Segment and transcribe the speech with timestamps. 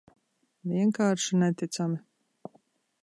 [0.71, 2.01] Vienkārši neticami.